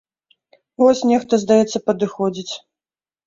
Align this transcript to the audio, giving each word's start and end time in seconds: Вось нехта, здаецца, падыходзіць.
Вось 0.83 1.01
нехта, 1.09 1.33
здаецца, 1.43 1.83
падыходзіць. 1.89 2.53